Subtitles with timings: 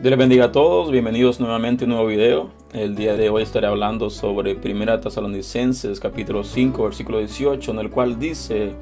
[0.00, 2.48] Dios les bendiga a todos, bienvenidos nuevamente a un nuevo video.
[2.72, 7.90] El día de hoy estaré hablando sobre 1 Tesalonicenses capítulo 5 versículo 18 en el
[7.90, 8.72] cual dice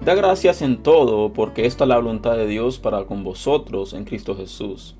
[0.00, 4.04] Da gracias en todo porque esta es la voluntad de Dios para con vosotros en
[4.04, 4.94] Cristo Jesús.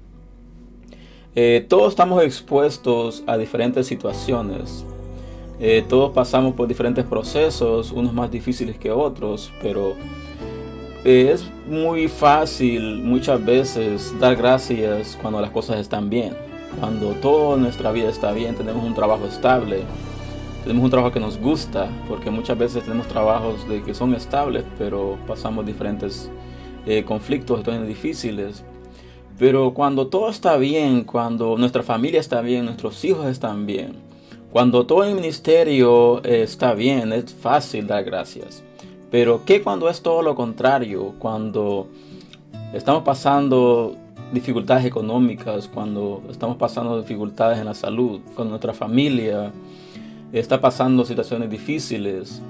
[1.34, 4.84] Eh, todos estamos expuestos a diferentes situaciones.
[5.58, 9.94] Eh, todos pasamos por diferentes procesos, unos más difíciles que otros, pero
[11.04, 16.34] eh, es muy fácil muchas veces dar gracias cuando las cosas están bien.
[16.78, 19.82] Cuando toda nuestra vida está bien, tenemos un trabajo estable,
[20.62, 24.64] tenemos un trabajo que nos gusta, porque muchas veces tenemos trabajos de que son estables,
[24.78, 26.30] pero pasamos diferentes
[26.86, 28.64] eh, conflictos, situaciones difíciles.
[29.38, 33.96] Pero cuando todo está bien, cuando nuestra familia está bien, nuestros hijos están bien,
[34.52, 38.62] cuando todo el ministerio eh, está bien, es fácil dar gracias.
[39.12, 41.12] Pero ¿qué cuando es todo lo contrario?
[41.18, 41.86] Cuando
[42.72, 43.94] estamos pasando
[44.32, 49.52] dificultades económicas, cuando estamos pasando dificultades en la salud, cuando nuestra familia
[50.32, 52.40] está pasando situaciones difíciles.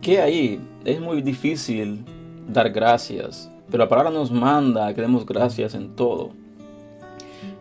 [0.00, 0.58] ¿Qué ahí?
[0.86, 2.02] Es muy difícil
[2.48, 6.30] dar gracias, pero la palabra nos manda que demos gracias en todo.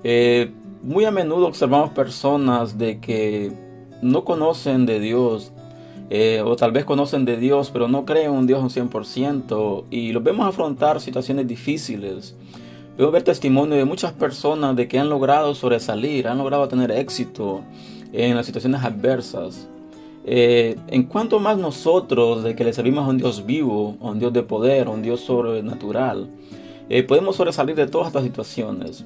[0.06, 0.50] Eh,
[0.82, 3.52] muy a menudo observamos personas de que
[4.02, 5.52] no conocen de Dios
[6.14, 9.86] eh, o tal vez conocen de Dios, pero no creen en un Dios un 100%,
[9.90, 12.36] y los vemos afrontar situaciones difíciles.
[12.98, 17.62] Vemos ver testimonio de muchas personas de que han logrado sobresalir, han logrado tener éxito
[18.12, 19.70] en las situaciones adversas.
[20.26, 24.20] Eh, en cuanto más nosotros de que le servimos a un Dios vivo, a un
[24.20, 26.28] Dios de poder, a un Dios sobrenatural,
[26.90, 29.06] eh, podemos sobresalir de todas estas situaciones.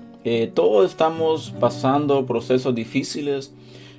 [0.55, 3.53] todos estamos pasando procesos difíciles,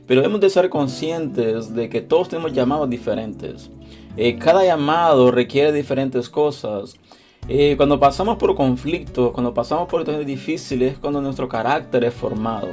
[0.07, 3.71] pero hemos de ser conscientes de que todos tenemos llamados diferentes.
[4.17, 6.97] Eh, cada llamado requiere diferentes cosas.
[7.49, 12.15] Eh, cuando pasamos por conflictos, cuando pasamos por situaciones difíciles, es cuando nuestro carácter es
[12.15, 12.69] formado.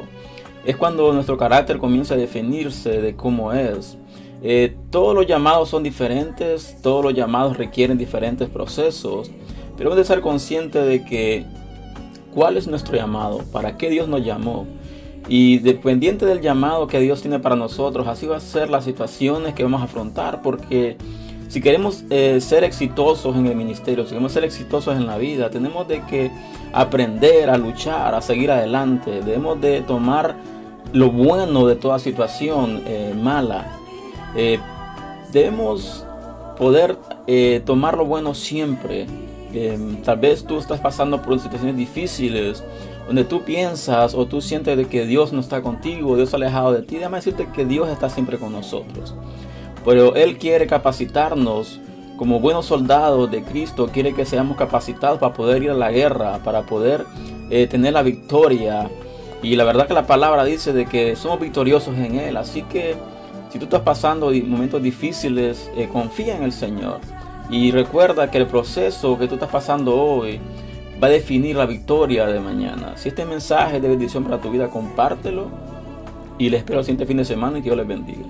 [0.65, 3.97] Es cuando nuestro carácter comienza a definirse de cómo es.
[4.41, 9.31] Eh, todos los llamados son diferentes, todos los llamados requieren diferentes procesos,
[9.77, 11.45] pero hemos de ser conscientes de que
[12.33, 14.65] cuál es nuestro llamado, para qué Dios nos llamó.
[15.27, 19.53] Y dependiente del llamado que Dios tiene para nosotros, así va a ser las situaciones
[19.53, 20.97] que vamos a afrontar, porque
[21.47, 25.49] si queremos eh, ser exitosos en el ministerio, si queremos ser exitosos en la vida,
[25.49, 26.31] tenemos de que
[26.73, 30.35] aprender a luchar, a seguir adelante, debemos de tomar
[30.91, 33.67] lo bueno de toda situación eh, mala.
[34.35, 34.59] Eh,
[35.31, 36.05] debemos
[36.57, 36.97] poder
[37.65, 39.05] tomar lo bueno siempre.
[40.03, 42.63] tal vez tú estás pasando por situaciones difíciles
[43.07, 46.73] donde tú piensas o tú sientes de que Dios no está contigo, Dios ha alejado
[46.73, 49.15] de ti, déjame decirte que Dios está siempre con nosotros.
[49.85, 51.79] Pero Él quiere capacitarnos
[52.17, 56.39] como buenos soldados de Cristo, quiere que seamos capacitados para poder ir a la guerra,
[56.43, 57.05] para poder
[57.49, 58.89] eh, tener la victoria.
[59.41, 62.37] Y la verdad que la palabra dice de que somos victoriosos en Él.
[62.37, 62.95] Así que
[63.49, 66.99] si tú estás pasando momentos difíciles, eh, confía en el Señor.
[67.49, 70.39] Y recuerda que el proceso que tú estás pasando hoy
[71.01, 72.97] va a definir la victoria de mañana.
[72.97, 75.47] Si este mensaje es de bendición para tu vida, compártelo.
[76.37, 78.25] Y les espero el siguiente fin de semana y que Dios les bendiga.